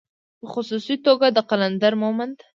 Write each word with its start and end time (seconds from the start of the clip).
په 0.39 0.45
خصوصي 0.53 0.95
توګه 1.05 1.27
د 1.31 1.37
قلندر 1.49 1.93
مومند 2.01 2.37